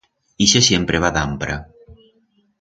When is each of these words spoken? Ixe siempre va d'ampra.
Ixe 0.45 0.61
siempre 0.67 1.01
va 1.03 1.11
d'ampra. 1.19 1.59